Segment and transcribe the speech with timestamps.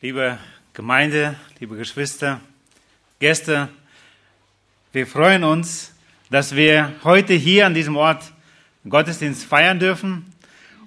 [0.00, 0.38] liebe
[0.72, 2.40] Gemeinde, liebe Geschwister,
[3.20, 3.68] Gäste,
[4.92, 5.94] wir freuen uns,
[6.30, 8.32] dass wir heute hier an diesem Ort
[8.88, 10.32] Gottesdienst feiern dürfen.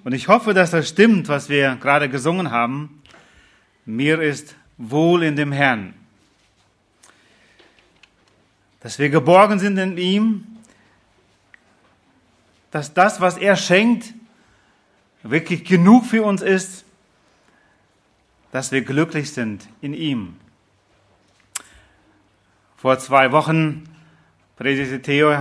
[0.04, 3.02] Und ich hoffe, dass das stimmt, was wir gerade gesungen haben.
[3.84, 5.94] Mir ist wohl in dem Herrn.
[8.80, 10.46] Dass wir geborgen sind in ihm,
[12.70, 14.12] dass das, was er schenkt,
[15.22, 16.84] wirklich genug für uns ist
[18.52, 20.36] dass wir glücklich sind in ihm.
[22.76, 23.84] Vor zwei Wochen
[24.56, 25.32] predigte Theo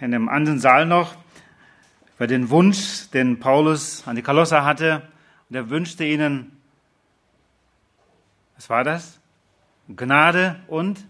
[0.00, 1.16] in einem anderen Saal noch
[2.16, 5.08] über den Wunsch, den Paulus an die Kolosser hatte.
[5.48, 6.60] Und er wünschte ihnen,
[8.56, 9.20] was war das?
[9.88, 11.04] Gnade und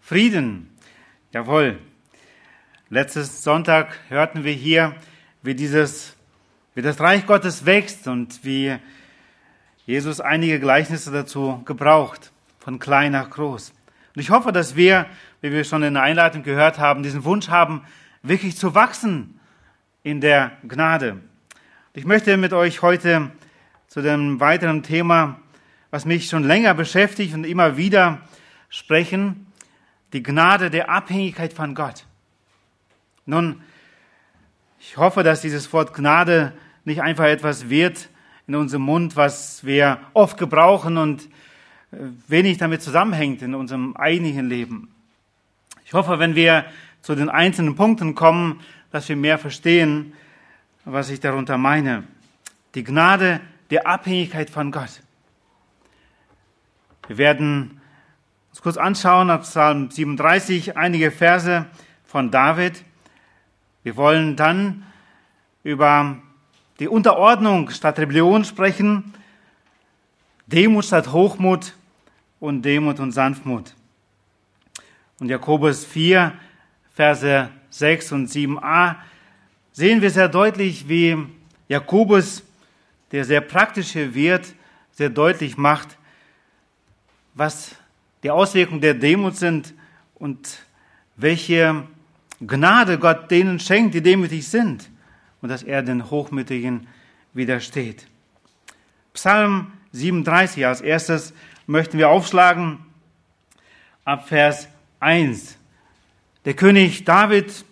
[0.00, 0.70] Frieden.
[1.32, 1.78] Jawohl.
[2.90, 4.94] Letztes Sonntag hörten wir hier,
[5.42, 6.13] wie dieses
[6.74, 8.76] wie das Reich Gottes wächst und wie
[9.86, 13.72] Jesus einige Gleichnisse dazu gebraucht, von klein nach groß.
[14.14, 15.06] Und ich hoffe, dass wir,
[15.40, 17.82] wie wir schon in der Einleitung gehört haben, diesen Wunsch haben,
[18.22, 19.38] wirklich zu wachsen
[20.02, 21.20] in der Gnade.
[21.92, 23.30] Ich möchte mit euch heute
[23.86, 25.40] zu dem weiteren Thema,
[25.90, 28.22] was mich schon länger beschäftigt und immer wieder
[28.68, 29.46] sprechen,
[30.12, 32.06] die Gnade der Abhängigkeit von Gott.
[33.26, 33.62] Nun,
[34.80, 36.52] ich hoffe, dass dieses Wort Gnade
[36.84, 38.08] nicht einfach etwas wird
[38.46, 41.24] in unserem Mund, was wir oft gebrauchen und
[41.92, 41.96] äh,
[42.28, 44.94] wenig damit zusammenhängt in unserem eigentlichen Leben.
[45.84, 46.64] Ich hoffe, wenn wir
[47.00, 50.12] zu den einzelnen Punkten kommen, dass wir mehr verstehen,
[50.84, 52.04] was ich darunter meine.
[52.74, 53.40] Die Gnade
[53.70, 55.00] der Abhängigkeit von Gott.
[57.06, 57.80] Wir werden
[58.50, 61.66] uns kurz anschauen ab Psalm 37 einige Verse
[62.04, 62.84] von David.
[63.82, 64.84] Wir wollen dann
[65.62, 66.18] über
[66.80, 69.14] die Unterordnung statt Rebellion sprechen,
[70.46, 71.72] Demut statt Hochmut
[72.40, 73.74] und Demut und Sanftmut.
[75.20, 76.32] Und Jakobus 4,
[76.92, 78.96] Verse 6 und 7a
[79.72, 81.16] sehen wir sehr deutlich, wie
[81.68, 82.42] Jakobus,
[83.12, 84.54] der sehr praktische wird,
[84.92, 85.96] sehr deutlich macht,
[87.34, 87.74] was
[88.22, 89.74] die Auswirkungen der Demut sind
[90.16, 90.58] und
[91.16, 91.84] welche
[92.40, 94.90] Gnade Gott denen schenkt, die demütig sind
[95.44, 96.86] und dass er den Hochmütigen
[97.34, 98.06] widersteht.
[99.12, 101.34] Psalm 37 als erstes
[101.66, 102.78] möchten wir aufschlagen
[104.06, 104.68] ab Vers
[105.00, 105.58] 1.
[106.46, 107.66] Der König David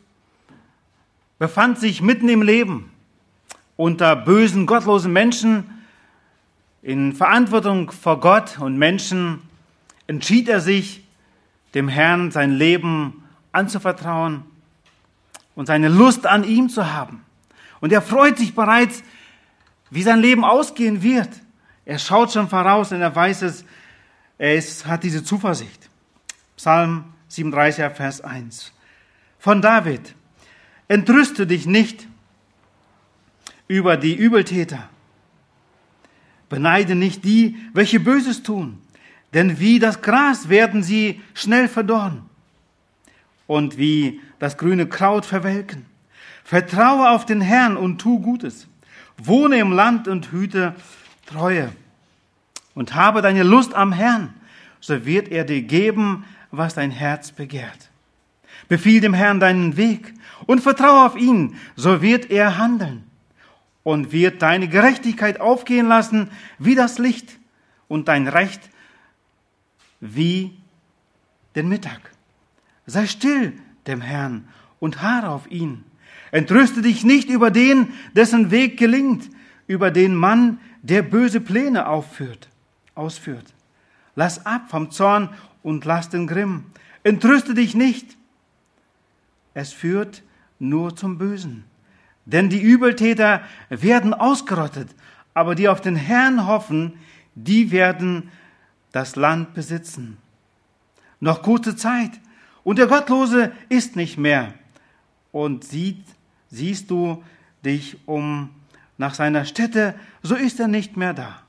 [1.39, 2.91] befand sich mitten im Leben
[3.79, 5.65] unter bösen, gottlosen Menschen.
[6.83, 9.41] In Verantwortung vor Gott und Menschen
[10.07, 11.05] entschied er sich,
[11.73, 14.43] dem Herrn sein Leben anzuvertrauen
[15.55, 17.25] und seine Lust an ihm zu haben.
[17.83, 19.03] Und er freut sich bereits,
[19.91, 21.29] wie sein Leben ausgehen wird.
[21.85, 23.65] Er schaut schon voraus und er weiß es,
[24.39, 25.91] er ist, hat diese Zuversicht.
[26.57, 28.73] Psalm 37, Vers 1.
[29.41, 30.15] Von David.
[30.87, 32.07] Entrüste dich nicht
[33.67, 34.89] über die Übeltäter.
[36.49, 38.81] Beneide nicht die, welche Böses tun,
[39.35, 42.31] denn wie das Gras werden sie schnell verdorren
[43.49, 45.92] und wie das grüne Kraut verwelken.
[46.45, 48.67] Vertraue auf den Herrn und tu Gutes.
[49.17, 50.75] Wohne im Land und hüte
[51.27, 51.73] Treue.
[52.75, 54.35] Und habe deine Lust am Herrn,
[54.81, 57.91] so wird er dir geben, was dein Herz begehrt.
[58.69, 60.15] Befiehl dem Herrn deinen Weg
[60.47, 63.05] und vertraue auf ihn, so wird er handeln
[63.83, 67.39] und wird deine Gerechtigkeit aufgehen lassen wie das Licht
[67.89, 68.71] und dein Recht
[70.01, 70.57] wie
[71.55, 72.01] den Mittag.
[72.87, 73.53] Sei still
[73.87, 74.49] dem Herrn
[74.81, 75.85] und harre auf ihn.
[76.33, 79.31] Entrüste dich nicht über den, dessen Weg gelingt,
[79.67, 82.49] über den Mann, der böse Pläne aufführt,
[82.95, 83.55] ausführt.
[84.17, 85.29] Lass ab vom Zorn
[85.63, 86.65] und lass den Grimm.
[87.05, 88.17] Entrüste dich nicht.
[89.55, 90.23] Es führt
[90.59, 91.65] nur zum Bösen.
[92.25, 94.89] Denn die Übeltäter werden ausgerottet,
[95.35, 96.95] aber die auf den Herrn hoffen,
[97.35, 98.31] die werden
[98.93, 100.17] das Land besitzen.
[101.21, 102.13] Noch kurze Zeit
[102.65, 104.55] und der Gottlose ist nicht mehr
[105.31, 106.05] und sieht
[106.53, 107.25] siehst du
[107.65, 108.51] dich um
[108.99, 111.43] nach seiner Stätte, so ist er nicht mehr da.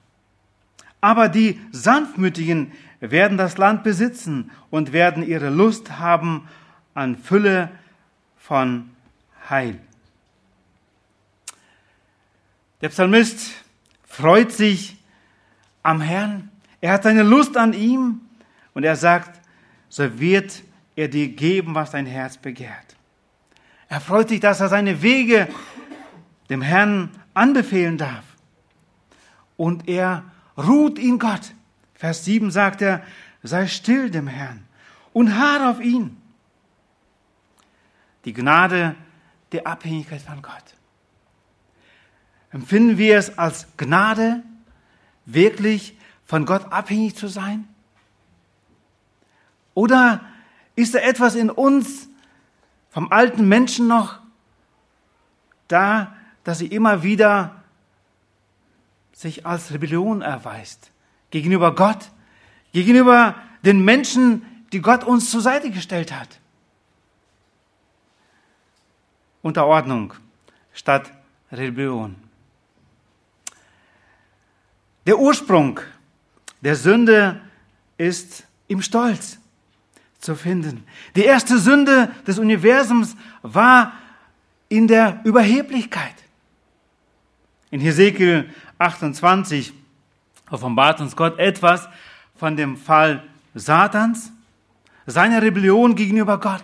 [1.01, 6.47] Aber die Sanftmütigen werden das Land besitzen und werden ihre Lust haben
[6.93, 7.69] an Fülle
[8.37, 8.89] von
[9.49, 9.77] Heil.
[12.81, 13.51] Der Psalmist
[14.05, 14.97] freut sich
[15.83, 16.49] am Herrn.
[16.79, 18.21] Er hat seine Lust an ihm
[18.73, 19.41] und er sagt,
[19.89, 20.63] so wird
[20.95, 22.95] er dir geben, was dein Herz begehrt.
[23.93, 25.47] Er freut sich, dass er seine Wege
[26.49, 28.23] dem Herrn anbefehlen darf.
[29.55, 30.23] und er
[30.57, 31.53] ruht in Gott.
[31.93, 33.03] Vers 7 sagt er,
[33.43, 34.65] sei still dem Herrn
[35.13, 36.17] und harr auf ihn.
[38.25, 38.95] Die Gnade
[39.51, 40.75] der Abhängigkeit von Gott.
[42.49, 44.41] Empfinden wir es als Gnade,
[45.27, 47.67] wirklich von Gott abhängig zu sein?
[49.75, 50.21] Oder
[50.75, 52.09] ist da etwas in uns,
[52.93, 54.19] vom alten Menschen noch,
[55.67, 57.63] da, dass sie immer wieder
[59.13, 60.91] sich als Rebellion erweist
[61.31, 62.11] gegenüber Gott,
[62.71, 63.35] gegenüber
[63.65, 66.39] den Menschen, die Gott uns zur Seite gestellt hat.
[69.41, 70.13] Unterordnung
[70.73, 71.11] statt
[71.51, 72.15] Rebellion.
[75.07, 75.79] Der Ursprung
[76.61, 77.41] der Sünde
[77.97, 79.39] ist im Stolz
[80.23, 80.85] zu finden.
[81.15, 83.93] Die erste Sünde des Universums war
[84.69, 86.15] in der Überheblichkeit.
[87.71, 88.49] In Hesekiel
[88.79, 89.73] 28
[90.49, 91.89] offenbart uns Gott etwas
[92.35, 93.23] von dem Fall
[93.53, 94.31] Satans,
[95.05, 96.63] seiner Rebellion gegenüber Gott.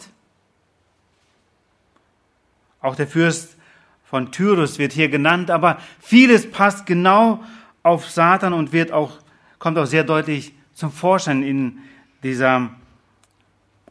[2.81, 3.57] Auch der Fürst
[4.05, 7.43] von Tyrus wird hier genannt, aber vieles passt genau
[7.83, 9.19] auf Satan und wird auch,
[9.59, 11.79] kommt auch sehr deutlich zum Vorschein in
[12.23, 12.69] dieser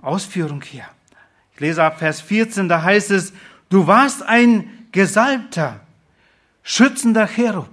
[0.03, 0.85] Ausführung hier.
[1.55, 3.33] Ich lese ab Vers 14, da heißt es,
[3.69, 5.81] du warst ein Gesalbter,
[6.63, 7.69] schützender Cherub.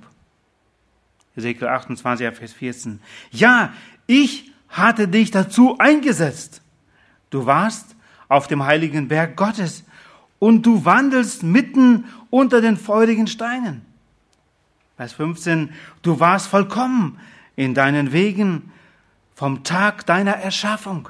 [1.35, 2.99] Ezekiel 28, Vers 14.
[3.31, 3.73] Ja,
[4.07, 6.61] ich hatte dich dazu eingesetzt.
[7.29, 7.95] Du warst
[8.27, 9.83] auf dem heiligen Berg Gottes
[10.39, 13.81] und du wandelst mitten unter den feurigen Steinen.
[14.97, 17.19] Vers 15, du warst vollkommen
[17.55, 18.71] in deinen Wegen
[19.35, 21.09] vom Tag deiner Erschaffung,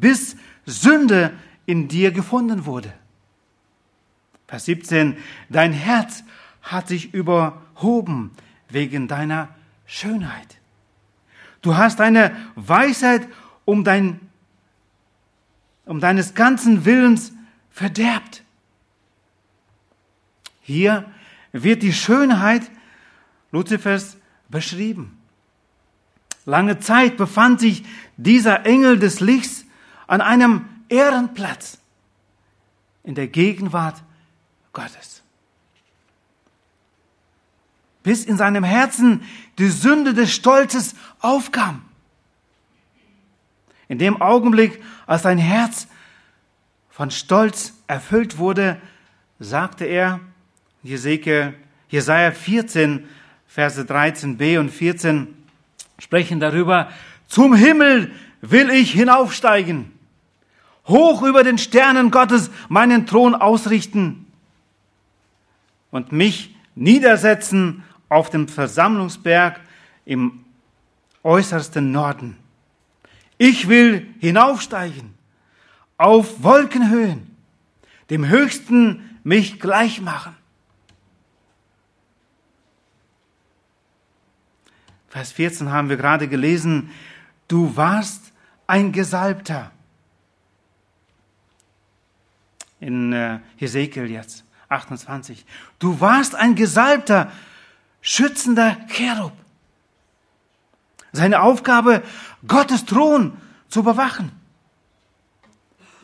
[0.00, 0.36] bis
[0.66, 1.32] Sünde
[1.66, 2.92] in dir gefunden wurde.
[4.46, 5.16] Vers 17,
[5.48, 6.24] dein Herz
[6.62, 8.32] hat sich überhoben
[8.68, 9.48] wegen deiner
[9.86, 10.58] Schönheit.
[11.62, 13.26] Du hast deine Weisheit
[13.64, 14.20] um, dein,
[15.86, 17.32] um deines ganzen Willens
[17.70, 18.42] verderbt.
[20.60, 21.10] Hier
[21.52, 22.70] wird die Schönheit
[23.52, 24.16] Luzifers
[24.48, 25.18] beschrieben.
[26.46, 27.84] Lange Zeit befand sich
[28.16, 29.63] dieser Engel des Lichts
[30.06, 31.78] an einem Ehrenplatz
[33.02, 34.02] in der Gegenwart
[34.72, 35.22] Gottes.
[38.02, 39.22] Bis in seinem Herzen
[39.58, 41.82] die Sünde des Stolzes aufkam.
[43.88, 45.86] In dem Augenblick, als sein Herz
[46.90, 48.80] von Stolz erfüllt wurde,
[49.38, 50.20] sagte er,
[50.82, 53.08] Jesaja 14,
[53.46, 55.34] Verse 13b und 14
[55.98, 56.90] sprechen darüber,
[57.28, 58.10] zum Himmel
[58.40, 59.92] will ich hinaufsteigen,
[60.86, 64.26] hoch über den Sternen Gottes meinen Thron ausrichten
[65.90, 69.60] und mich niedersetzen auf dem Versammlungsberg
[70.04, 70.44] im
[71.22, 72.36] äußersten Norden.
[73.38, 75.14] Ich will hinaufsteigen
[75.96, 77.34] auf Wolkenhöhen,
[78.10, 80.36] dem Höchsten mich gleich machen.
[85.08, 86.90] Vers 14 haben wir gerade gelesen,
[87.46, 88.32] du warst
[88.66, 89.70] ein Gesalbter.
[92.80, 95.44] In äh, Hesekiel jetzt, 28.
[95.78, 97.30] Du warst ein Gesalbter,
[98.00, 99.32] schützender Cherub.
[101.12, 102.02] Seine Aufgabe,
[102.46, 103.36] Gottes Thron
[103.68, 104.32] zu bewachen.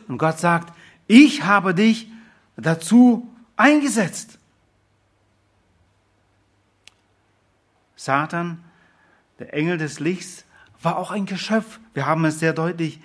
[0.07, 0.73] Und Gott sagt,
[1.07, 2.07] ich habe dich
[2.55, 4.39] dazu eingesetzt.
[7.95, 8.63] Satan
[9.39, 10.45] der Engel des Lichts
[10.81, 11.79] war auch ein Geschöpf.
[11.93, 12.99] Wir haben es sehr deutlich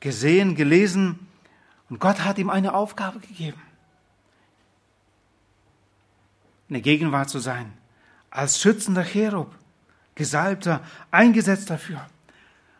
[0.00, 1.27] gesehen, gelesen.
[1.88, 3.60] Und Gott hat ihm eine Aufgabe gegeben.
[6.68, 7.72] In der Gegenwart zu sein.
[8.30, 9.54] Als schützender Cherub,
[10.14, 12.06] Gesalbter, eingesetzt dafür.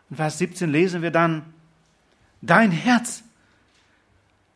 [0.09, 1.43] In Vers 17 lesen wir dann,
[2.41, 3.23] dein Herz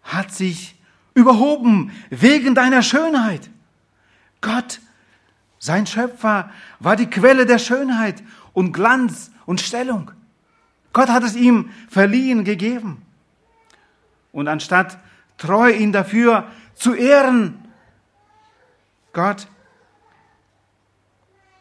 [0.03, 0.75] hat sich
[1.13, 3.49] überhoben wegen deiner Schönheit.
[4.41, 4.81] Gott
[5.57, 10.11] sein Schöpfer war die Quelle der Schönheit und Glanz und Stellung.
[10.91, 13.01] Gott hat es ihm verliehen, gegeben.
[14.33, 14.97] Und anstatt
[15.37, 17.65] treu ihn dafür zu ehren,
[19.13, 19.47] Gott,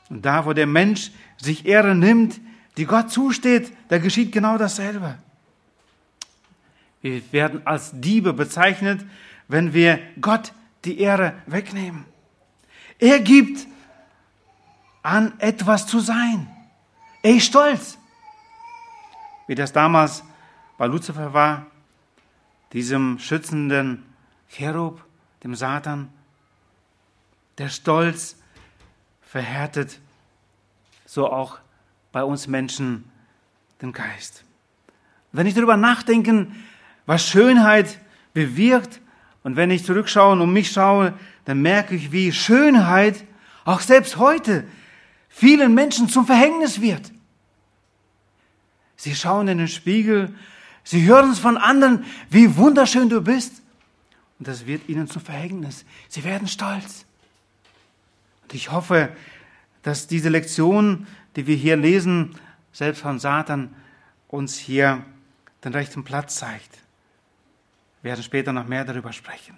[0.09, 2.41] und da, wo der Mensch sich Ehre nimmt,
[2.77, 5.17] die Gott zusteht, da geschieht genau dasselbe.
[7.03, 9.05] Wir werden als Diebe bezeichnet,
[9.49, 10.53] wenn wir Gott
[10.85, 12.05] die Ehre wegnehmen.
[12.99, 13.67] Er gibt
[15.03, 16.49] an etwas zu sein.
[17.23, 17.99] Er ist stolz.
[19.47, 20.23] Wie das damals
[20.79, 21.67] bei Luzifer war,
[22.73, 24.03] diesem schützenden
[24.49, 25.05] Cherub,
[25.45, 26.09] dem Satan.
[27.59, 28.37] Der Stolz
[29.21, 30.01] verhärtet
[31.05, 31.59] so auch
[32.13, 33.11] bei uns Menschen
[33.81, 34.45] den Geist.
[35.33, 36.47] Wenn ich darüber nachdenke,
[37.07, 37.99] was Schönheit
[38.33, 39.01] bewirkt,
[39.43, 41.15] und wenn ich zurückschaue und um mich schaue,
[41.45, 43.25] dann merke ich, wie Schönheit
[43.65, 44.65] auch selbst heute
[45.29, 47.11] vielen Menschen zum Verhängnis wird.
[48.97, 50.35] Sie schauen in den Spiegel,
[50.85, 53.63] sie hören es von anderen, wie wunderschön du bist.
[54.39, 55.85] Und das wird ihnen zum Verhängnis.
[56.09, 57.05] Sie werden stolz.
[58.43, 59.11] Und ich hoffe,
[59.83, 62.35] dass diese Lektion, die wir hier lesen,
[62.73, 63.75] selbst von Satan,
[64.29, 65.05] uns hier
[65.65, 66.79] den rechten Platz zeigt.
[68.03, 69.57] Wir werden später noch mehr darüber sprechen.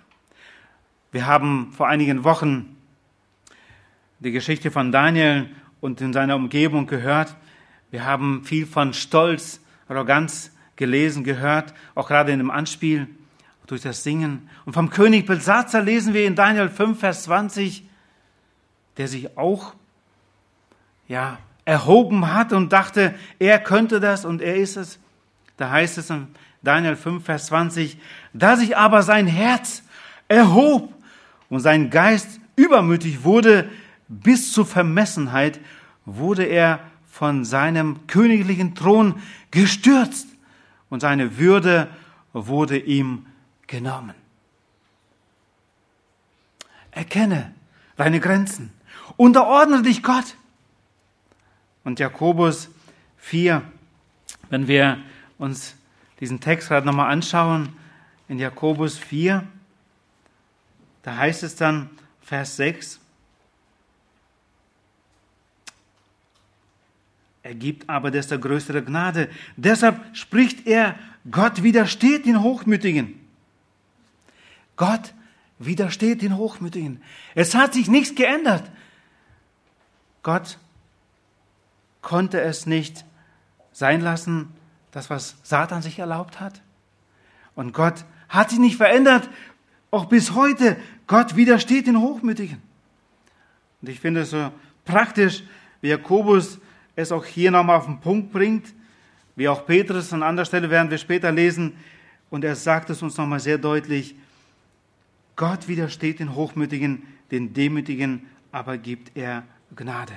[1.13, 2.77] Wir haben vor einigen Wochen
[4.19, 5.49] die Geschichte von Daniel
[5.81, 7.37] und in seiner Umgebung gehört.
[7.91, 13.09] Wir haben viel von Stolz, Arroganz gelesen, gehört, auch gerade in dem Anspiel
[13.67, 14.49] durch das Singen.
[14.65, 17.85] Und vom König Belsatzer lesen wir in Daniel 5, Vers 20,
[18.97, 19.75] der sich auch,
[21.09, 24.99] ja, erhoben hat und dachte, er könnte das und er ist es.
[25.57, 26.29] Da heißt es in
[26.63, 27.99] Daniel 5, Vers 20,
[28.33, 29.83] da sich aber sein Herz
[30.29, 30.93] erhob
[31.49, 33.71] und sein Geist übermütig wurde
[34.09, 35.61] bis zur Vermessenheit,
[36.05, 39.15] wurde er von seinem königlichen Thron
[39.51, 40.34] gestürzt
[40.91, 41.89] und seine Würde
[42.33, 43.27] wurde ihm
[43.67, 44.15] genommen.
[46.91, 47.55] Erkenne
[47.97, 48.73] deine Grenzen,
[49.17, 50.37] unterordne dich Gott.
[51.83, 52.71] Und Jakobus
[53.19, 53.63] 4,
[54.49, 54.99] wenn wir
[55.39, 55.77] uns
[56.21, 57.77] diesen Text gerade nochmal anschauen,
[58.29, 59.47] in Jakobus 4,
[61.03, 61.91] da heißt es dann,
[62.23, 63.01] Vers 6,
[67.45, 69.29] er gibt aber desto größere Gnade.
[69.57, 70.99] Deshalb spricht er,
[71.31, 73.21] Gott widersteht den Hochmütigen.
[74.77, 75.13] Gott
[75.59, 77.03] widersteht den Hochmütigen.
[77.35, 78.65] Es hat sich nichts geändert.
[80.23, 80.59] Gott
[82.01, 83.05] konnte es nicht
[83.73, 84.49] sein lassen,
[84.91, 86.63] das, was Satan sich erlaubt hat.
[87.55, 89.29] Und Gott hat sich nicht verändert,
[89.91, 90.79] auch bis heute.
[91.07, 92.63] Gott widersteht den Hochmütigen.
[93.83, 94.51] Und ich finde es so
[94.87, 95.43] praktisch,
[95.83, 96.59] wie Jakobus
[96.97, 98.73] es auch hier nochmal auf den Punkt bringt,
[99.37, 101.77] wie auch Petrus an anderer Stelle werden wir später lesen.
[102.31, 104.15] Und er sagt es uns nochmal sehr deutlich.
[105.37, 109.43] Gott widersteht den Hochmütigen, den Demütigen, aber gibt er
[109.75, 110.15] Gnade.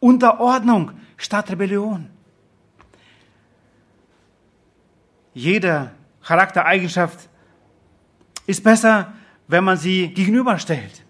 [0.00, 2.08] Unterordnung statt Rebellion.
[5.34, 5.90] jede
[6.22, 7.28] Charaktereigenschaft
[8.46, 9.12] ist besser,
[9.48, 11.02] wenn man sie gegenüberstellt.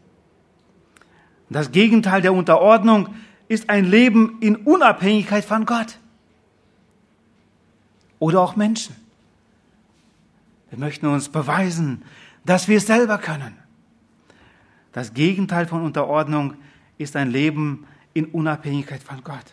[1.50, 3.14] Das Gegenteil der Unterordnung
[3.48, 5.98] ist ein Leben in Unabhängigkeit von Gott
[8.18, 8.96] oder auch Menschen.
[10.70, 12.02] Wir möchten uns beweisen,
[12.44, 13.54] dass wir es selber können.
[14.92, 16.54] Das Gegenteil von Unterordnung
[16.98, 19.44] ist ein Leben in Unabhängigkeit von Gott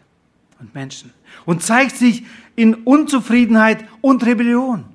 [0.59, 1.11] und Menschen
[1.45, 2.23] und zeigt sich
[2.55, 4.85] in Unzufriedenheit und Rebellion.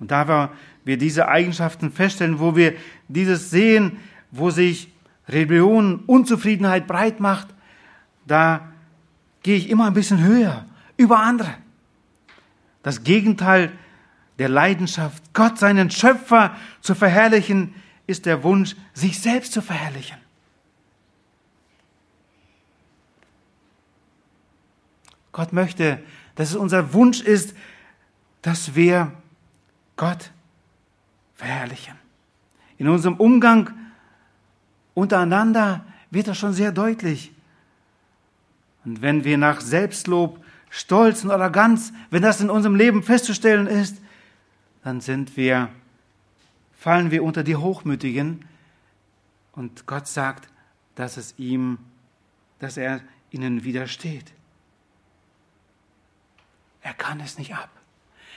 [0.00, 0.50] Und da
[0.84, 2.74] wir diese Eigenschaften feststellen, wo wir
[3.08, 3.98] dieses sehen,
[4.30, 4.90] wo sich
[5.28, 7.48] Rebellion, Unzufriedenheit breit macht,
[8.30, 8.72] da
[9.42, 10.64] gehe ich immer ein bisschen höher
[10.96, 11.54] über andere.
[12.82, 13.72] Das Gegenteil
[14.38, 17.74] der Leidenschaft, Gott, seinen Schöpfer zu verherrlichen,
[18.06, 20.16] ist der Wunsch, sich selbst zu verherrlichen.
[25.32, 26.02] Gott möchte,
[26.34, 27.54] dass es unser Wunsch ist,
[28.42, 29.12] dass wir
[29.96, 30.30] Gott
[31.34, 31.94] verherrlichen.
[32.78, 33.70] In unserem Umgang
[34.94, 37.32] untereinander wird das schon sehr deutlich.
[38.84, 43.96] Und wenn wir nach Selbstlob, Stolz und Arroganz, wenn das in unserem Leben festzustellen ist,
[44.84, 45.68] dann sind wir,
[46.78, 48.46] fallen wir unter die Hochmütigen.
[49.52, 50.48] Und Gott sagt,
[50.94, 51.78] dass es ihm,
[52.60, 54.32] dass er ihnen widersteht.
[56.82, 57.70] Er kann es nicht ab.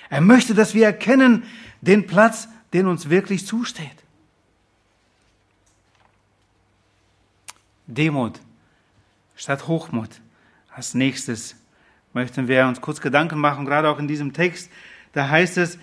[0.09, 1.43] Er möchte, dass wir erkennen
[1.81, 4.03] den Platz, den uns wirklich zusteht.
[7.87, 8.39] Demut
[9.35, 10.21] statt Hochmut.
[10.75, 11.55] Als nächstes
[12.13, 14.71] möchten wir uns kurz Gedanken machen, gerade auch in diesem Text.
[15.13, 15.77] Da heißt es,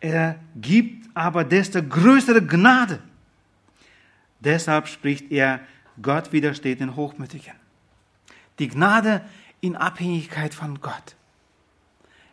[0.00, 3.00] er gibt aber desto größere Gnade.
[4.40, 5.60] Deshalb spricht er,
[6.02, 7.54] Gott widersteht den Hochmütigen.
[8.58, 9.22] Die Gnade
[9.60, 11.16] in Abhängigkeit von Gott.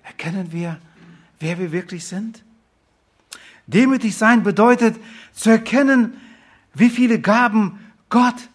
[0.03, 0.79] Erkennen wir,
[1.39, 2.43] wer wir wirklich sind?
[3.67, 4.97] Demütig sein bedeutet
[5.31, 6.17] zu erkennen,
[6.73, 8.49] wie viele Gaben Gott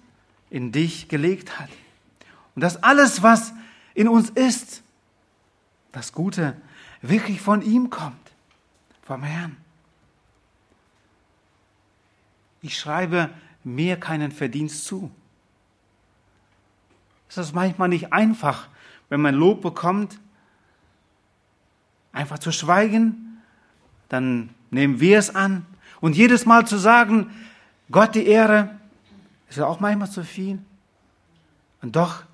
[0.51, 1.71] in dich gelegt hat.
[2.59, 3.53] Und dass alles, was
[3.95, 4.83] in uns ist,
[5.93, 6.57] das Gute,
[7.03, 8.33] wirklich von ihm kommt,
[9.05, 9.57] vom Herrn.
[12.61, 13.31] Ich schreibe
[13.63, 15.09] mir keinen Verdienst zu.
[17.29, 18.67] ist es manchmal nicht einfach,
[19.09, 20.19] wenn man Lob bekommt,
[22.11, 23.41] einfach zu schweigen,
[24.09, 25.65] dann nehmen wir es an.
[26.01, 27.31] Und jedes Mal zu sagen,
[27.93, 28.77] Gott die Ehre,
[29.49, 30.59] ist ja auch manchmal zu viel.
[31.83, 32.25] Und doch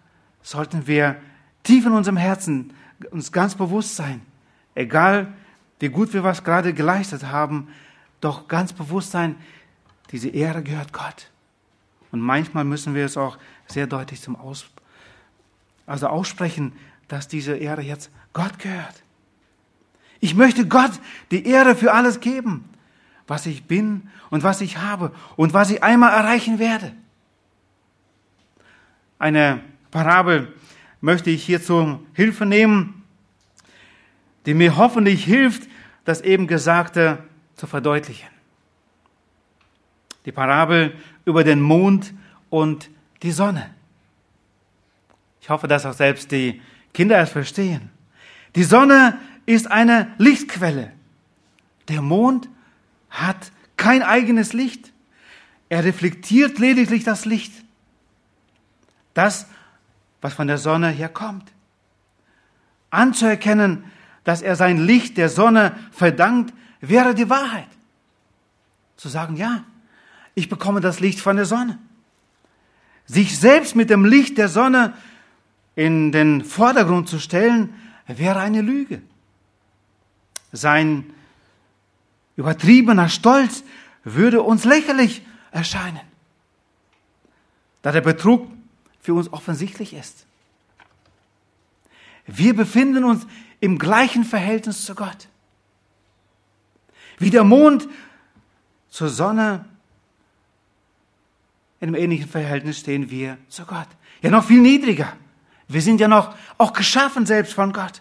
[0.44, 1.16] sollten wir
[1.64, 2.72] tief in unserem Herzen
[3.10, 4.20] uns ganz bewusst sein,
[4.76, 5.32] egal
[5.80, 7.68] wie gut wir was gerade geleistet haben,
[8.20, 9.36] doch ganz bewusst sein,
[10.12, 11.30] diese Ehre gehört Gott.
[12.12, 14.66] Und manchmal müssen wir es auch sehr deutlich zum Aus,
[15.86, 16.72] also aussprechen,
[17.08, 19.02] dass diese Ehre jetzt Gott gehört.
[20.20, 20.92] Ich möchte Gott
[21.30, 22.68] die Ehre für alles geben,
[23.26, 26.92] was ich bin und was ich habe und was ich einmal erreichen werde.
[29.18, 29.60] Eine
[29.94, 30.52] Parabel
[31.00, 33.04] möchte ich hier zur Hilfe nehmen,
[34.44, 35.70] die mir hoffentlich hilft,
[36.04, 37.22] das eben Gesagte
[37.54, 38.28] zu verdeutlichen.
[40.26, 42.12] Die Parabel über den Mond
[42.50, 42.90] und
[43.22, 43.72] die Sonne.
[45.40, 46.60] Ich hoffe, dass auch selbst die
[46.92, 47.90] Kinder es verstehen.
[48.56, 50.90] Die Sonne ist eine Lichtquelle.
[51.86, 52.48] Der Mond
[53.10, 54.92] hat kein eigenes Licht.
[55.68, 57.52] Er reflektiert lediglich das Licht.
[59.14, 59.46] Das,
[60.24, 61.52] was von der Sonne herkommt.
[62.88, 63.84] Anzuerkennen,
[64.24, 67.68] dass er sein Licht der Sonne verdankt, wäre die Wahrheit.
[68.96, 69.64] Zu sagen, ja,
[70.34, 71.78] ich bekomme das Licht von der Sonne.
[73.04, 74.94] Sich selbst mit dem Licht der Sonne
[75.74, 77.74] in den Vordergrund zu stellen,
[78.06, 79.02] wäre eine Lüge.
[80.52, 81.04] Sein
[82.36, 83.62] übertriebener Stolz
[84.04, 86.00] würde uns lächerlich erscheinen,
[87.82, 88.54] da der Betrug
[89.04, 90.24] für uns offensichtlich ist.
[92.26, 93.26] Wir befinden uns
[93.60, 95.28] im gleichen Verhältnis zu Gott.
[97.18, 97.86] Wie der Mond
[98.88, 99.66] zur Sonne,
[101.80, 103.88] in einem ähnlichen Verhältnis stehen wir zu Gott.
[104.22, 105.12] Ja, noch viel niedriger.
[105.68, 108.00] Wir sind ja noch auch geschaffen selbst von Gott.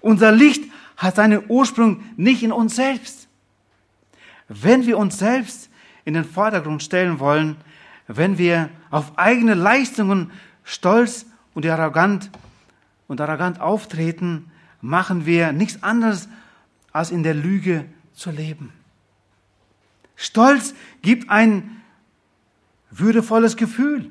[0.00, 0.64] Unser Licht
[0.98, 3.28] hat seinen Ursprung nicht in uns selbst.
[4.48, 5.70] Wenn wir uns selbst
[6.04, 7.56] in den Vordergrund stellen wollen,
[8.08, 10.32] wenn wir auf eigene Leistungen
[10.64, 12.30] stolz und arrogant
[13.06, 16.28] und arrogant auftreten, machen wir nichts anderes,
[16.92, 18.72] als in der Lüge zu leben.
[20.16, 21.82] Stolz gibt ein
[22.90, 24.10] würdevolles Gefühl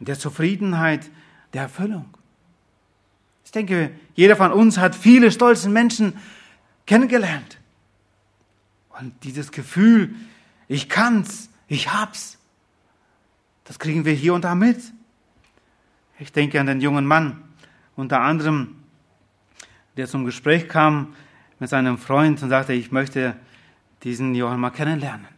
[0.00, 1.10] der Zufriedenheit,
[1.52, 2.06] der Erfüllung.
[3.44, 6.16] Ich denke, jeder von uns hat viele stolze Menschen
[6.86, 7.58] kennengelernt.
[9.00, 10.14] Und dieses Gefühl,
[10.68, 12.37] ich kann's, ich hab's,
[13.68, 14.80] das kriegen wir hier und da mit.
[16.18, 17.44] Ich denke an den jungen Mann,
[17.96, 18.76] unter anderem,
[19.98, 21.14] der zum Gespräch kam
[21.58, 23.36] mit seinem Freund und sagte, ich möchte
[24.04, 25.28] diesen Johann mal kennenlernen.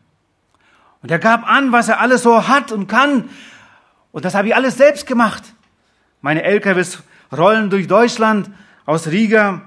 [1.03, 3.29] Und er gab an, was er alles so hat und kann.
[4.13, 5.55] Und das habe ich alles selbst gemacht.
[6.21, 7.03] Meine LKWs
[7.37, 8.49] rollen durch Deutschland
[8.87, 9.63] aus Riga.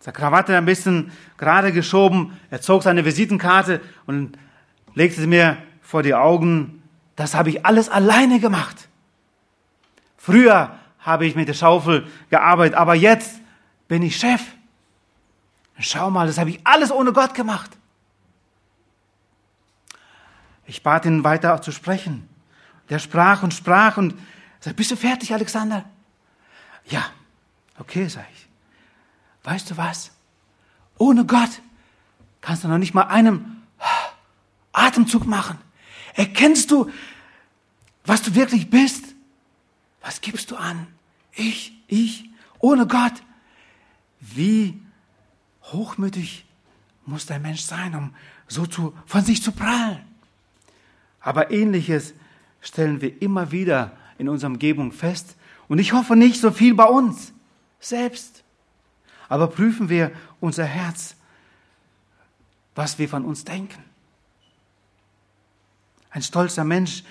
[0.00, 2.36] Seine Krawatte ein bisschen gerade geschoben.
[2.50, 4.36] Er zog seine Visitenkarte und
[4.94, 6.82] legte sie mir vor die Augen.
[7.14, 8.88] Das habe ich alles alleine gemacht.
[10.16, 13.38] Früher habe ich mit der Schaufel gearbeitet, aber jetzt
[13.86, 14.40] bin ich Chef.
[15.78, 17.70] Schau mal, das habe ich alles ohne Gott gemacht.
[20.66, 22.28] Ich bat ihn weiter zu sprechen.
[22.88, 24.14] Der sprach und sprach und
[24.60, 25.84] sagte, bist du fertig, Alexander?
[26.86, 27.04] Ja,
[27.78, 28.48] okay, sag ich.
[29.44, 30.10] Weißt du was?
[30.96, 31.60] Ohne Gott
[32.40, 33.62] kannst du noch nicht mal einen
[34.72, 35.58] Atemzug machen.
[36.14, 36.90] Erkennst du,
[38.04, 39.04] was du wirklich bist?
[40.00, 40.86] Was gibst du an?
[41.32, 43.14] Ich, ich, ohne Gott.
[44.20, 44.80] Wie
[45.64, 46.44] hochmütig
[47.06, 48.14] muss der Mensch sein, um
[48.48, 50.00] so zu, von sich zu prallen.
[51.20, 52.14] Aber ähnliches
[52.60, 55.36] stellen wir immer wieder in unserer Umgebung fest.
[55.68, 57.32] Und ich hoffe nicht so viel bei uns
[57.80, 58.44] selbst.
[59.28, 61.16] Aber prüfen wir unser Herz,
[62.74, 63.83] was wir von uns denken.
[66.14, 67.02] Ein stolzer Mensch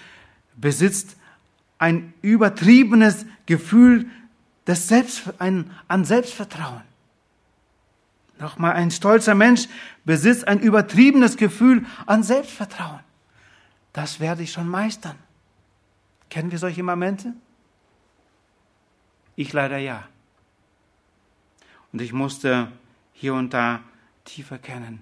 [0.56, 1.18] besitzt
[1.78, 4.10] ein übertriebenes Gefühl
[4.66, 6.82] des Selbst, ein, an Selbstvertrauen.
[8.40, 9.68] Nochmal, ein stolzer Mensch
[10.06, 13.02] besitzt ein übertriebenes Gefühl an Selbstvertrauen.
[13.92, 15.18] Das werde ich schon meistern.
[16.30, 17.34] Kennen wir solche Momente?
[19.36, 20.08] Ich leider ja.
[21.92, 22.72] Und ich musste
[23.12, 23.82] hier und da
[24.24, 25.02] tiefer kennen.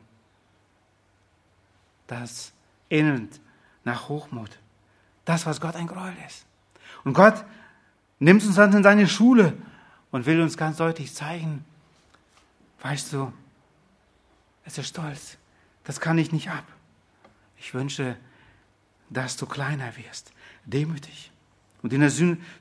[2.07, 2.51] Das
[2.89, 3.39] ähnelt
[3.84, 4.50] nach Hochmut.
[5.26, 6.46] Das, was Gott ein Gräuel ist.
[7.04, 7.46] Und Gott
[8.20, 9.54] nimmt uns dann in seine Schule
[10.12, 11.65] und will uns ganz deutlich zeigen,
[12.82, 13.32] weißt du,
[14.65, 15.38] es ist stolz.
[15.84, 16.65] Das kann ich nicht ab.
[17.58, 18.15] Ich wünsche,
[19.10, 20.32] dass du kleiner wirst,
[20.65, 21.32] demütig.
[21.82, 22.12] Und in der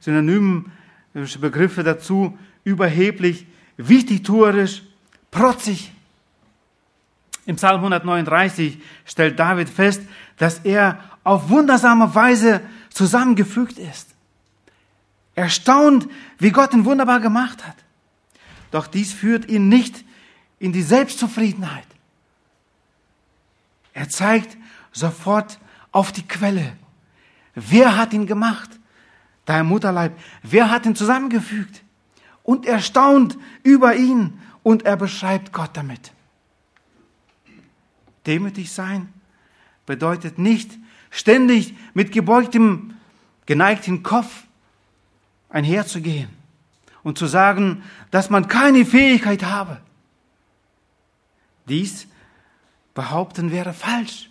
[0.01, 0.73] Synonymen
[1.13, 4.83] Begriffe dazu überheblich, wichtigtuerisch,
[5.31, 5.93] protzig.
[7.51, 10.03] Im Psalm 139 stellt David fest,
[10.37, 12.61] dass er auf wundersame Weise
[12.91, 14.15] zusammengefügt ist.
[15.35, 16.07] Erstaunt,
[16.39, 17.75] wie Gott ihn wunderbar gemacht hat.
[18.71, 20.05] Doch dies führt ihn nicht
[20.61, 21.89] in die Selbstzufriedenheit.
[23.95, 24.57] Er zeigt
[24.93, 25.59] sofort
[25.91, 26.75] auf die Quelle.
[27.57, 28.71] Wer hat ihn gemacht?
[29.45, 30.17] Dein Mutterleib.
[30.45, 31.83] Wer hat ihn zusammengefügt?
[32.45, 36.13] Und er staunt über ihn und er beschreibt Gott damit.
[38.27, 39.13] Demütig sein
[39.87, 40.79] bedeutet nicht
[41.11, 42.95] ständig mit gebeugtem,
[43.47, 44.45] geneigtem Kopf
[45.49, 46.31] einherzugehen
[47.03, 49.81] und zu sagen, dass man keine Fähigkeit habe.
[51.69, 52.07] Dies
[52.95, 54.31] behaupten wäre falsch.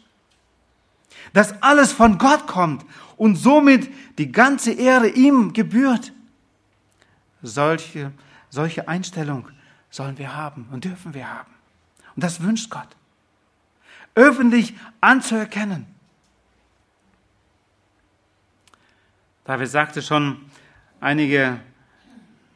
[1.34, 2.86] Dass alles von Gott kommt
[3.18, 6.14] und somit die ganze Ehre ihm gebührt.
[7.42, 8.12] Solche,
[8.50, 9.50] solche Einstellung
[9.90, 11.52] sollen wir haben und dürfen wir haben.
[12.16, 12.88] Und das wünscht Gott.
[14.20, 15.88] Öffentlich anzuerkennen.
[19.46, 20.36] David sagte schon,
[21.00, 21.62] einige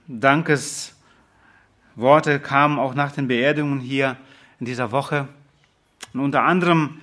[0.07, 4.17] Dankesworte kamen auch nach den Beerdigungen hier
[4.59, 5.29] in dieser Woche.
[6.13, 6.99] Und unter anderem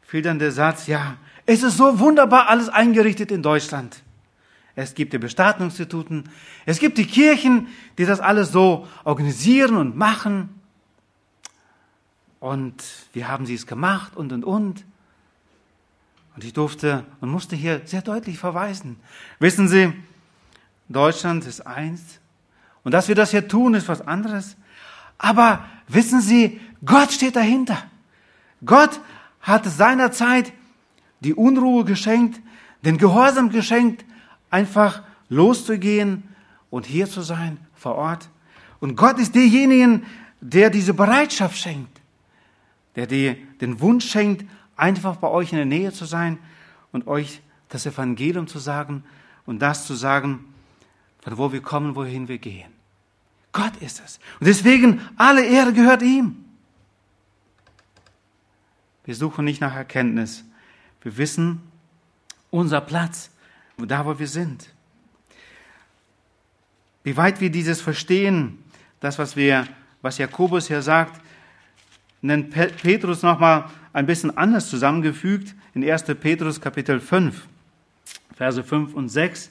[0.00, 4.02] fiel dann der Satz, ja, es ist so wunderbar alles eingerichtet in Deutschland.
[4.74, 6.30] Es gibt die Bestattungsinstituten,
[6.64, 7.68] es gibt die Kirchen,
[7.98, 10.57] die das alles so organisieren und machen.
[12.40, 12.74] Und
[13.12, 14.84] wie haben sie es gemacht und und und.
[16.36, 19.00] Und ich durfte und musste hier sehr deutlich verweisen.
[19.40, 19.92] Wissen Sie,
[20.88, 22.20] Deutschland ist eins.
[22.84, 24.56] Und dass wir das hier tun, ist was anderes.
[25.18, 27.82] Aber wissen Sie, Gott steht dahinter.
[28.64, 29.00] Gott
[29.40, 30.52] hat seinerzeit
[31.20, 32.40] die Unruhe geschenkt,
[32.84, 34.04] den Gehorsam geschenkt,
[34.50, 36.22] einfach loszugehen
[36.70, 38.28] und hier zu sein vor Ort.
[38.80, 40.02] Und Gott ist derjenige,
[40.40, 41.97] der diese Bereitschaft schenkt,
[42.98, 46.36] der die, den Wunsch schenkt, einfach bei euch in der Nähe zu sein
[46.90, 49.04] und euch das Evangelium zu sagen
[49.46, 50.44] und das zu sagen,
[51.20, 52.72] von wo wir kommen, wohin wir gehen.
[53.52, 54.18] Gott ist es.
[54.40, 56.44] Und deswegen, alle Ehre gehört ihm.
[59.04, 60.42] Wir suchen nicht nach Erkenntnis.
[61.00, 61.62] Wir wissen
[62.50, 63.30] unser Platz,
[63.76, 64.74] da wo wir sind.
[67.04, 68.58] Wie weit wir dieses verstehen,
[68.98, 69.68] das, was wir,
[70.02, 71.20] was Jakobus hier sagt,
[72.22, 76.04] nennt Petrus nochmal ein bisschen anders zusammengefügt in 1.
[76.20, 77.46] Petrus Kapitel 5,
[78.34, 79.50] Verse 5 und 6.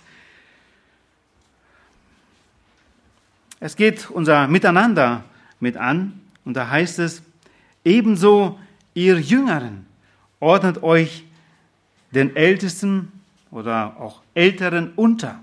[3.59, 5.23] Es geht unser Miteinander
[5.59, 7.23] mit an und da heißt es,
[7.83, 8.59] ebenso
[8.93, 9.85] ihr Jüngeren,
[10.39, 11.23] ordnet euch
[12.11, 13.11] den Ältesten
[13.51, 15.39] oder auch Älteren unter.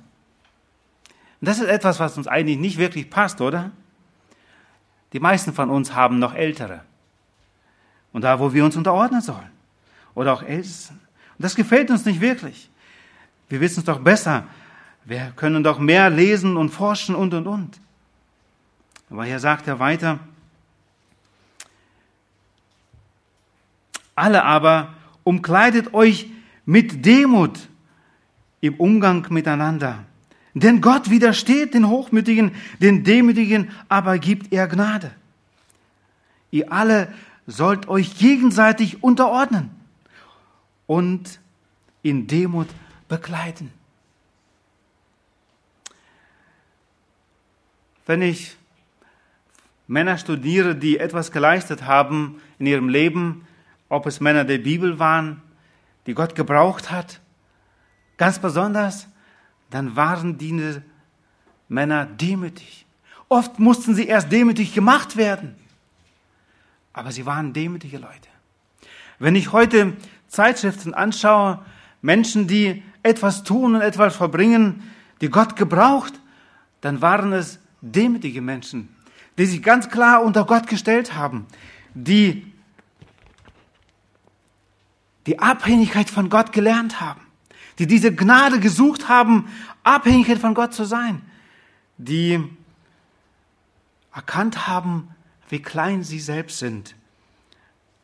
[1.41, 3.71] Und das ist etwas, was uns eigentlich nicht wirklich passt, oder?
[5.13, 6.83] Die meisten von uns haben noch Ältere.
[8.15, 9.51] Und da, wo wir uns unterordnen sollen.
[10.15, 10.95] Oder auch Ältesten.
[10.95, 12.71] Und das gefällt uns nicht wirklich.
[13.51, 14.45] Wir wissen es doch besser.
[15.05, 17.79] Wir können doch mehr lesen und forschen und, und, und.
[19.11, 20.19] Aber hier sagt er weiter,
[24.15, 26.31] Alle aber umkleidet euch
[26.65, 27.59] mit Demut
[28.61, 30.05] im Umgang miteinander.
[30.55, 35.11] Denn Gott widersteht den Hochmütigen, den Demütigen aber gibt er Gnade.
[36.53, 37.13] Ihr alle
[37.47, 39.71] sollt euch gegenseitig unterordnen
[40.87, 41.41] und
[42.03, 42.69] in Demut
[43.09, 43.73] bekleiden.
[48.07, 48.57] Wenn ich
[49.87, 53.47] Männer studiere, die etwas geleistet haben in ihrem Leben,
[53.89, 55.43] ob es Männer der Bibel waren,
[56.07, 57.21] die Gott gebraucht hat,
[58.17, 59.09] ganz besonders,
[59.71, 60.83] dann waren diese
[61.69, 62.87] Männer demütig.
[63.29, 65.57] Oft mussten sie erst demütig gemacht werden,
[66.95, 68.29] aber sie waren demütige Leute.
[69.19, 69.95] Wenn ich heute
[70.29, 71.63] Zeitschriften anschaue,
[72.01, 76.15] Menschen, die etwas tun und etwas verbringen, die Gott gebraucht,
[76.81, 78.89] dann waren es demütige Menschen,
[79.37, 81.47] die sich ganz klar unter Gott gestellt haben,
[81.95, 82.51] die
[85.27, 87.21] die Abhängigkeit von Gott gelernt haben,
[87.79, 89.49] die diese Gnade gesucht haben,
[89.83, 91.23] Abhängigkeit von Gott zu sein,
[91.99, 92.43] die
[94.13, 95.09] erkannt haben,
[95.49, 96.95] wie klein sie selbst sind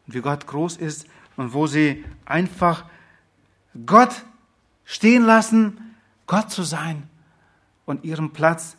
[0.07, 2.85] und wie Gott groß ist und wo sie einfach
[3.87, 4.24] Gott
[4.85, 7.09] stehen lassen, Gott zu sein
[7.87, 8.76] und ihren Platz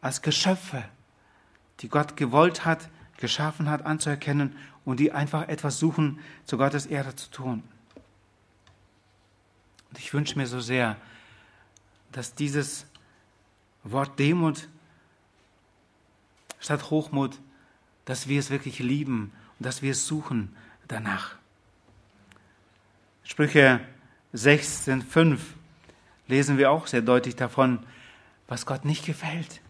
[0.00, 0.84] als Geschöpfe,
[1.80, 7.16] die Gott gewollt hat, geschaffen hat, anzuerkennen und die einfach etwas suchen, zu Gottes Ehre
[7.16, 7.62] zu tun.
[9.88, 10.96] Und ich wünsche mir so sehr,
[12.12, 12.86] dass dieses
[13.82, 14.68] Wort Demut
[16.64, 17.38] statt Hochmut,
[18.06, 20.56] dass wir es wirklich lieben und dass wir es suchen
[20.88, 21.36] danach.
[23.22, 23.80] Sprüche
[24.32, 25.40] 16, 5
[26.26, 27.84] lesen wir auch sehr deutlich davon,
[28.48, 29.60] was Gott nicht gefällt.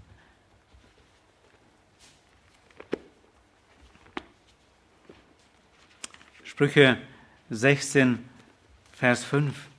[6.45, 6.99] Sprüche
[7.51, 8.25] 16,
[8.93, 9.74] Vers 5.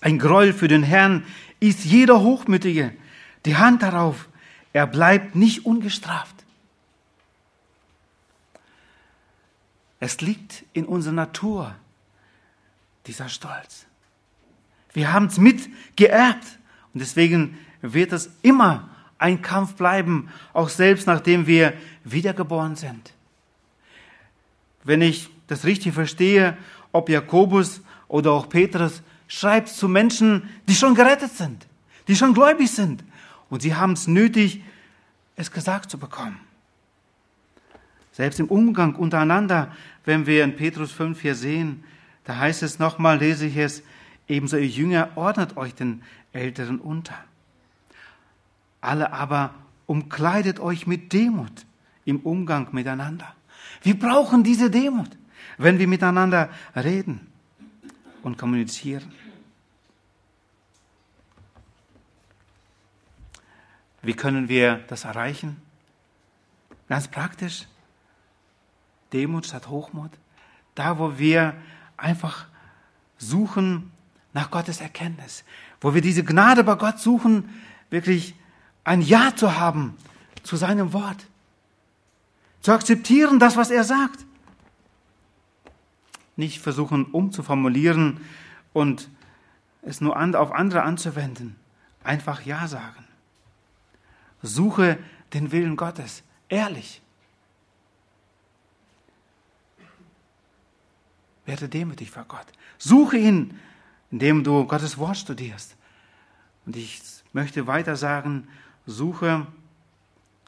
[0.00, 1.24] Ein Gräuel für den Herrn
[1.60, 2.92] ist jeder Hochmütige.
[3.44, 4.28] Die Hand darauf,
[4.72, 6.34] er bleibt nicht ungestraft.
[10.00, 11.74] Es liegt in unserer Natur,
[13.06, 13.86] dieser Stolz.
[14.92, 16.46] Wir haben es mitgeerbt
[16.94, 21.72] und deswegen wird es immer ein Kampf bleiben, auch selbst nachdem wir
[22.04, 23.12] wiedergeboren sind.
[24.84, 26.56] Wenn ich das richtig verstehe,
[26.92, 31.66] ob Jakobus oder auch Petrus schreibt zu Menschen, die schon gerettet sind,
[32.08, 33.04] die schon gläubig sind
[33.50, 34.62] und sie haben es nötig,
[35.36, 36.40] es gesagt zu bekommen.
[38.12, 39.70] Selbst im Umgang untereinander,
[40.04, 41.84] wenn wir in Petrus 5 hier sehen,
[42.24, 43.82] da heißt es nochmal, lese ich es,
[44.26, 47.14] ebenso ihr Jünger ordnet euch den Älteren unter.
[48.80, 49.54] Alle aber
[49.86, 51.66] umkleidet euch mit Demut
[52.04, 53.34] im Umgang miteinander.
[53.82, 55.10] Wir brauchen diese Demut,
[55.56, 57.27] wenn wir miteinander reden
[58.22, 59.12] und kommunizieren.
[64.02, 65.60] Wie können wir das erreichen?
[66.88, 67.66] Ganz praktisch.
[69.12, 70.10] Demut statt Hochmut.
[70.74, 71.54] Da, wo wir
[71.96, 72.46] einfach
[73.18, 73.90] suchen
[74.32, 75.44] nach Gottes Erkenntnis,
[75.80, 77.48] wo wir diese Gnade bei Gott suchen,
[77.90, 78.34] wirklich
[78.84, 79.96] ein Ja zu haben
[80.42, 81.26] zu seinem Wort,
[82.60, 84.24] zu akzeptieren das, was er sagt.
[86.38, 88.20] Nicht versuchen umzuformulieren
[88.72, 89.10] und
[89.82, 91.56] es nur auf andere anzuwenden.
[92.04, 93.04] Einfach Ja sagen.
[94.40, 94.98] Suche
[95.34, 97.02] den Willen Gottes, ehrlich.
[101.44, 102.46] Werde demütig vor Gott.
[102.78, 103.58] Suche ihn,
[104.12, 105.76] indem du Gottes Wort studierst.
[106.66, 108.46] Und ich möchte weiter sagen,
[108.86, 109.44] suche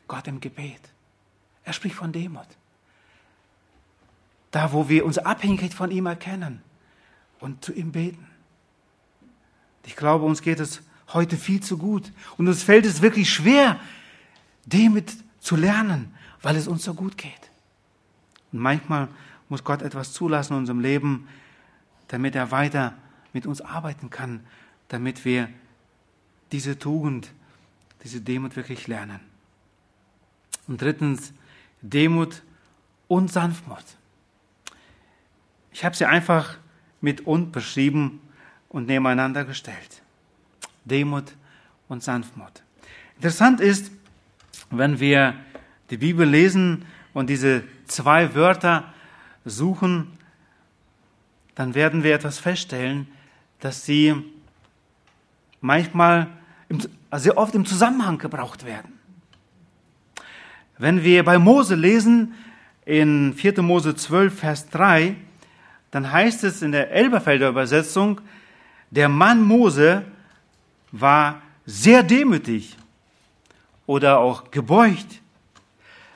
[0.07, 0.81] Gott im Gebet.
[1.65, 2.47] Er spricht von Demut.
[4.51, 6.63] Da, wo wir unsere Abhängigkeit von ihm erkennen
[7.39, 8.27] und zu ihm beten.
[9.87, 10.83] Ich glaube, uns geht es
[11.13, 12.13] heute viel zu gut.
[12.37, 13.79] Und uns fällt es wirklich schwer,
[14.67, 17.51] Demut zu lernen, weil es uns so gut geht.
[18.53, 19.09] Und manchmal
[19.49, 21.29] muss Gott etwas zulassen in unserem Leben,
[22.09, 22.95] damit er weiter
[23.33, 24.41] mit uns arbeiten kann,
[24.89, 25.49] damit wir
[26.53, 27.33] diese Tugend
[28.03, 29.21] diese Demut wirklich lernen.
[30.67, 31.33] Und drittens,
[31.83, 32.43] Demut
[33.09, 33.85] und Sanftmut.
[35.73, 36.57] Ich habe sie einfach
[37.01, 38.21] mit und beschrieben
[38.69, 40.03] und nebeneinander gestellt.
[40.85, 41.33] Demut
[41.89, 42.63] und Sanftmut.
[43.17, 43.91] Interessant ist,
[44.71, 45.35] wenn wir
[45.91, 48.93] die Bibel lesen und diese zwei Wörter
[49.45, 50.19] suchen,
[51.55, 53.09] dann werden wir etwas feststellen,
[53.59, 54.15] dass sie
[55.61, 56.29] manchmal
[57.13, 58.99] sehr oft im Zusammenhang gebraucht werden.
[60.79, 62.35] Wenn wir bei Mose lesen,
[62.87, 63.61] in 4.
[63.63, 65.17] Mose 12, Vers 3,
[65.91, 68.21] dann heißt es in der Elberfelder Übersetzung,
[68.91, 70.05] der Mann Mose
[70.93, 72.77] war sehr demütig
[73.87, 75.21] oder auch gebeugt,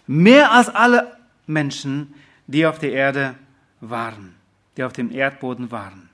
[0.07, 2.15] mehr als alle Menschen,
[2.47, 3.35] die auf der Erde
[3.81, 4.35] waren,
[4.77, 6.09] die auf dem Erdboden waren.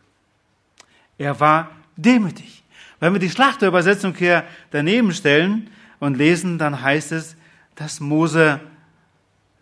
[1.19, 2.63] Er war demütig.
[2.99, 7.37] Wenn wir die Schlachterübersetzung hier daneben stellen und lesen, dann heißt es,
[7.75, 8.61] dass Mose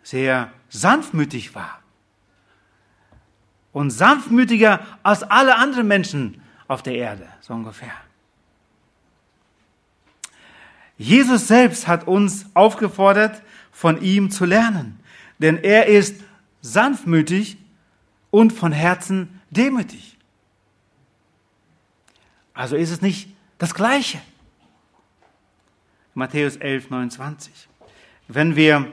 [0.03, 1.79] sehr sanftmütig war.
[3.79, 7.93] Und sanftmütiger als alle anderen Menschen auf der Erde, so ungefähr.
[10.97, 14.99] Jesus selbst hat uns aufgefordert, von ihm zu lernen,
[15.37, 16.21] denn er ist
[16.61, 17.57] sanftmütig
[18.31, 20.17] und von Herzen demütig.
[22.53, 24.19] Also ist es nicht das Gleiche.
[26.13, 27.69] Matthäus 11, 29.
[28.27, 28.91] Wenn wir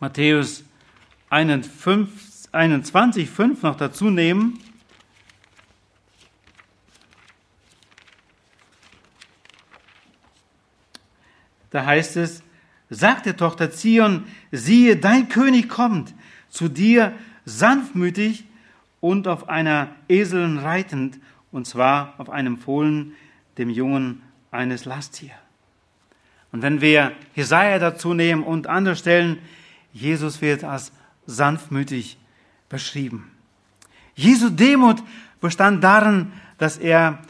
[0.00, 0.64] Matthäus
[1.28, 4.58] 21, 5 noch dazu nehmen,
[11.70, 12.42] da heißt es,
[12.90, 16.14] sagt der Tochter Zion, siehe, dein König kommt,
[16.50, 17.14] zu dir
[17.46, 18.44] sanftmütig
[19.00, 21.18] und auf einer Eseln reitend
[21.50, 23.14] und zwar auf einem Fohlen,
[23.58, 25.32] dem Jungen eines Lasttier.
[26.52, 29.38] Und wenn wir Jesaja dazu nehmen und andere Stellen,
[29.92, 30.92] Jesus wird als
[31.26, 32.18] sanftmütig
[32.72, 33.30] beschrieben.
[34.16, 35.00] Jesu Demut
[35.40, 37.20] bestand darin, dass er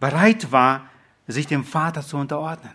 [0.00, 0.88] bereit war,
[1.28, 2.72] sich dem Vater zu unterordnen.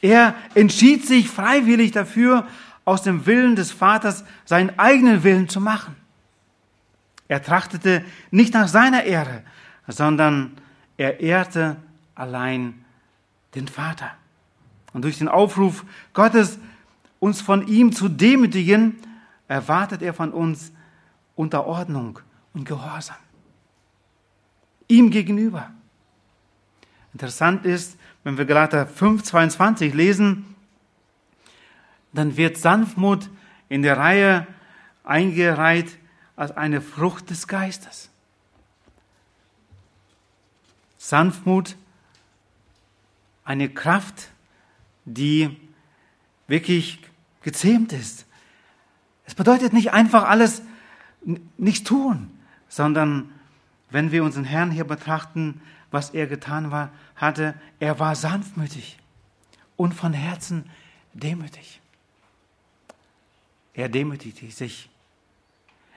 [0.00, 2.48] Er entschied sich freiwillig dafür,
[2.84, 5.94] aus dem Willen des Vaters seinen eigenen Willen zu machen.
[7.28, 9.42] Er trachtete nicht nach seiner Ehre,
[9.88, 10.52] sondern
[10.96, 11.76] er ehrte
[12.14, 12.84] allein
[13.54, 14.10] den Vater.
[14.92, 16.58] Und durch den Aufruf Gottes,
[17.20, 18.96] uns von ihm zu demütigen,
[19.48, 20.72] erwartet er von uns
[21.36, 22.20] Unterordnung
[22.52, 23.16] und Gehorsam.
[24.88, 25.70] Ihm gegenüber.
[27.12, 30.54] Interessant ist, wenn wir Galater 5, 22 lesen,
[32.12, 33.28] dann wird Sanftmut
[33.68, 34.46] in der Reihe
[35.04, 35.98] eingereiht
[36.36, 38.10] als eine Frucht des Geistes.
[40.98, 41.76] Sanftmut,
[43.44, 44.30] eine Kraft,
[45.04, 45.56] die
[46.46, 47.00] wirklich
[47.42, 48.26] gezähmt ist.
[49.26, 50.62] Es bedeutet nicht einfach alles
[51.56, 52.30] nichts tun,
[52.68, 53.30] sondern
[53.90, 55.60] wenn wir unseren Herrn hier betrachten,
[55.90, 58.98] was er getan war, hatte, er war sanftmütig
[59.76, 60.68] und von Herzen
[61.12, 61.80] demütig.
[63.74, 64.90] Er demütigte sich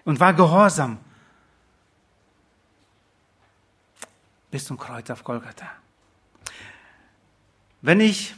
[0.06, 1.00] und war gehorsam
[4.52, 5.70] bis zum Kreuz auf Golgatha.
[7.82, 8.36] Wenn ich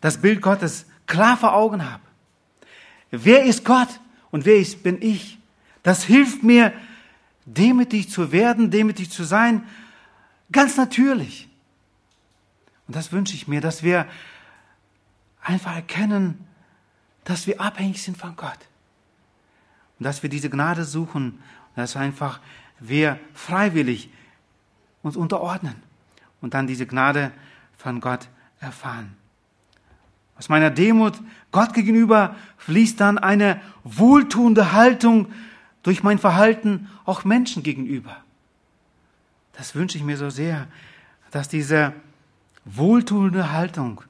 [0.00, 2.02] das Bild Gottes klar vor Augen habe,
[3.10, 3.88] wer ist Gott
[4.30, 5.39] und wer ist, bin ich,
[5.82, 6.72] das hilft mir,
[7.46, 9.66] demütig zu werden, demütig zu sein,
[10.52, 11.48] ganz natürlich.
[12.86, 14.06] Und das wünsche ich mir, dass wir
[15.42, 16.44] einfach erkennen,
[17.24, 18.58] dass wir abhängig sind von Gott.
[19.98, 21.40] Und dass wir diese Gnade suchen,
[21.76, 22.40] dass einfach
[22.78, 24.10] wir freiwillig
[25.02, 25.76] uns unterordnen
[26.40, 27.32] und dann diese Gnade
[27.76, 28.28] von Gott
[28.60, 29.16] erfahren.
[30.38, 31.20] Aus meiner Demut
[31.52, 35.30] Gott gegenüber fließt dann eine wohltuende Haltung
[35.82, 38.16] durch mein Verhalten auch Menschen gegenüber.
[39.52, 40.68] Das wünsche ich mir so sehr,
[41.30, 41.92] dass diese
[42.64, 44.02] wohltuende Haltung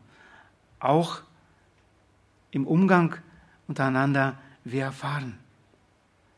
[0.78, 1.22] auch
[2.50, 3.16] im Umgang
[3.68, 5.38] untereinander wir erfahren.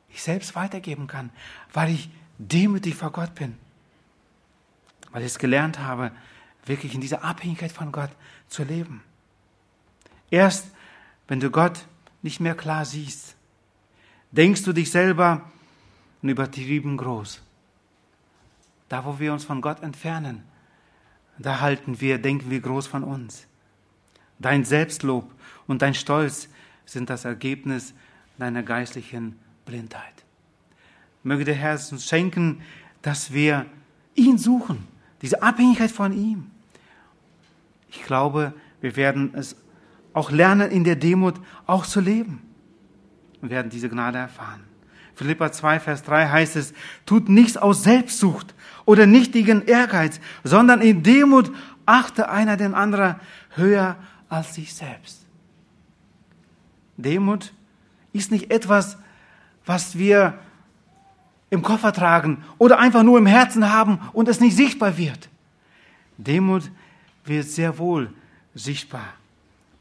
[0.09, 1.31] Ich selbst weitergeben kann,
[1.73, 3.57] weil ich demütig vor Gott bin.
[5.11, 6.13] Weil ich es gelernt habe,
[6.67, 8.11] wirklich in dieser Abhängigkeit von Gott
[8.49, 9.03] zu leben.
[10.31, 10.71] Erst
[11.29, 11.87] wenn du Gott
[12.23, 13.37] nicht mehr klar siehst,
[14.33, 15.43] denkst du dich selber
[16.23, 17.41] übertrieben groß.
[18.89, 20.43] Da, wo wir uns von Gott entfernen,
[21.39, 23.47] da halten wir, denken wir groß von uns.
[24.39, 25.31] Dein Selbstlob
[25.67, 26.49] und dein Stolz
[26.85, 27.95] sind das Ergebnis
[28.39, 30.25] deiner geistlichen Blindheit.
[31.23, 32.63] Möge der Herr uns schenken,
[33.03, 33.67] dass wir
[34.15, 34.87] ihn suchen,
[35.23, 36.51] diese Abhängigkeit von ihm.
[37.89, 39.57] Ich glaube, wir werden es
[40.13, 42.52] auch lernen, in der Demut auch zu leben
[43.43, 44.61] und werden diese Gnade erfahren.
[45.15, 46.73] Philippa 2, Vers 3 heißt es,
[47.05, 48.55] tut nichts aus Selbstsucht
[48.87, 51.53] oder nichtigen Ehrgeiz, sondern in Demut
[51.85, 53.17] achte einer den anderen
[53.51, 53.97] höher
[54.29, 55.27] als sich selbst.
[56.97, 57.53] Demut
[58.13, 58.97] ist nicht etwas,
[59.67, 60.39] was wir
[61.51, 65.29] im Koffer tragen oder einfach nur im Herzen haben und es nicht sichtbar wird.
[66.17, 66.71] Demut
[67.25, 68.13] wird sehr wohl
[68.55, 69.09] sichtbar,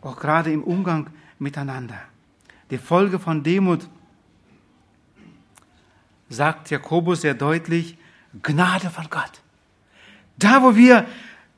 [0.01, 1.99] auch gerade im Umgang miteinander.
[2.71, 3.87] Die Folge von Demut
[6.29, 7.97] sagt Jakobus sehr deutlich,
[8.41, 9.41] Gnade von Gott.
[10.37, 11.05] Da, wo wir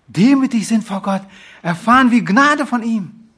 [0.07, 1.21] demütig sind vor Gott,
[1.61, 3.29] erfahren wir Gnade von ihm.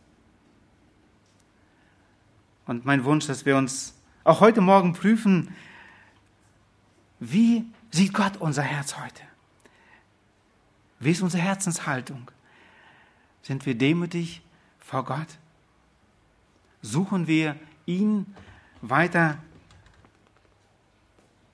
[2.65, 5.53] Und mein Wunsch, dass wir uns auch heute Morgen prüfen,
[7.19, 9.21] wie sieht Gott unser Herz heute?
[10.99, 12.31] Wie ist unsere Herzenshaltung?
[13.41, 14.41] Sind wir demütig
[14.79, 15.27] vor Gott?
[16.85, 17.55] Suchen wir
[17.87, 18.27] ihn
[18.83, 19.39] weiter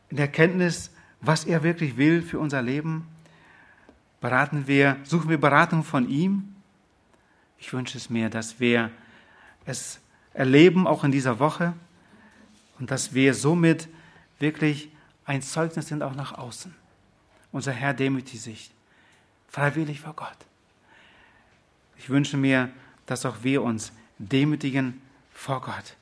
[0.09, 0.91] in der Kenntnis,
[1.21, 3.07] was er wirklich will für unser Leben?
[4.19, 6.53] Beraten wir, suchen wir Beratung von ihm?
[7.59, 8.91] Ich wünsche es mir, dass wir
[9.65, 10.01] es
[10.33, 11.73] erleben, auch in dieser Woche,
[12.77, 13.87] und dass wir somit
[14.39, 14.91] wirklich
[15.23, 16.75] ein Zeugnis sind auch nach außen.
[17.53, 18.71] Unser Herr demütigt sich
[19.47, 20.37] freiwillig vor Gott.
[21.97, 22.69] Ich wünsche mir,
[23.05, 25.01] dass auch wir uns demütigen
[25.41, 25.97] vor Gott.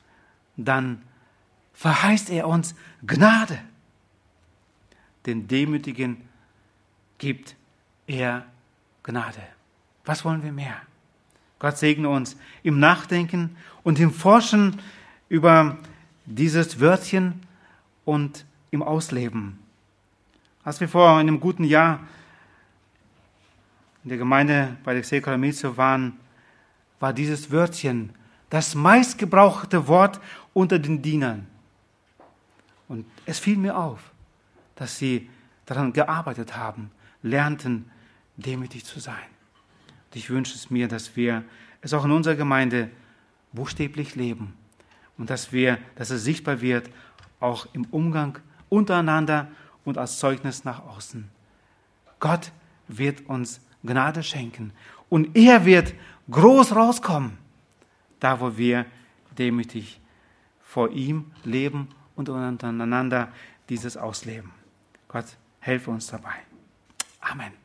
[0.56, 1.02] Dann
[1.72, 2.74] verheißt er uns
[3.06, 3.58] Gnade.
[5.24, 6.28] Den Demütigen
[7.18, 7.56] gibt
[8.06, 8.44] er
[9.02, 9.42] Gnade.
[10.04, 10.76] Was wollen wir mehr?
[11.58, 14.78] Gott segne uns im Nachdenken und im Forschen
[15.28, 15.78] über
[16.26, 17.40] dieses Wörtchen
[18.04, 19.58] und im Ausleben.
[20.64, 22.00] Als wir vor einem guten Jahr
[24.04, 25.38] in der Gemeinde bei der Sekra
[25.76, 26.18] waren,
[26.98, 28.10] war dieses Wörtchen
[28.50, 30.20] das meistgebrauchte Wort
[30.52, 31.46] unter den Dienern.
[32.88, 34.12] Und es fiel mir auf,
[34.74, 35.30] dass sie
[35.66, 36.90] daran gearbeitet haben,
[37.22, 37.90] lernten,
[38.36, 39.14] demütig zu sein.
[40.06, 41.44] Und ich wünsche es mir, dass wir
[41.80, 42.90] es auch in unserer Gemeinde
[43.52, 44.54] buchstäblich leben
[45.16, 46.90] und dass wir, dass es sichtbar wird,
[47.38, 48.38] auch im Umgang
[48.68, 49.48] untereinander
[49.84, 51.28] und als Zeugnis nach außen.
[52.18, 52.52] Gott
[52.88, 54.72] wird uns Gnade schenken
[55.08, 55.94] und er wird
[56.30, 57.38] groß rauskommen,
[58.20, 58.86] da wo wir
[59.36, 60.00] demütig
[60.62, 63.32] vor ihm leben und untereinander
[63.68, 64.52] dieses ausleben.
[65.08, 65.26] Gott,
[65.58, 66.34] helfe uns dabei.
[67.20, 67.59] Amen.